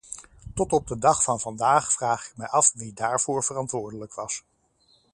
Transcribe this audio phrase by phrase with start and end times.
[0.55, 4.43] Tot op de dag van vandaag vraag ik mij af wie daarvoor verantwoordelijk was.